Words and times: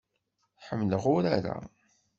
Ḥemmleɣ 0.67 1.03
urar-a. 1.15 1.57